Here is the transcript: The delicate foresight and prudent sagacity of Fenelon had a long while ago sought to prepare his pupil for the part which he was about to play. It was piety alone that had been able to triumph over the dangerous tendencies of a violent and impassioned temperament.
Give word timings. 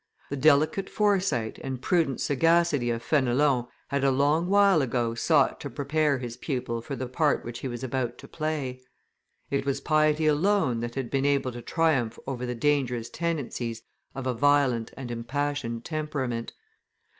The 0.31 0.35
delicate 0.35 0.89
foresight 0.89 1.59
and 1.59 1.79
prudent 1.79 2.21
sagacity 2.21 2.89
of 2.89 3.03
Fenelon 3.03 3.67
had 3.89 4.03
a 4.03 4.09
long 4.09 4.49
while 4.49 4.81
ago 4.81 5.13
sought 5.13 5.59
to 5.59 5.69
prepare 5.69 6.17
his 6.17 6.37
pupil 6.37 6.81
for 6.81 6.95
the 6.95 7.05
part 7.07 7.45
which 7.45 7.59
he 7.59 7.67
was 7.67 7.83
about 7.83 8.17
to 8.17 8.27
play. 8.27 8.81
It 9.51 9.63
was 9.63 9.79
piety 9.79 10.25
alone 10.25 10.79
that 10.79 10.95
had 10.95 11.11
been 11.11 11.27
able 11.27 11.51
to 11.51 11.61
triumph 11.61 12.17
over 12.25 12.47
the 12.47 12.55
dangerous 12.55 13.11
tendencies 13.11 13.83
of 14.15 14.25
a 14.25 14.33
violent 14.33 14.91
and 14.97 15.11
impassioned 15.11 15.85
temperament. 15.85 16.53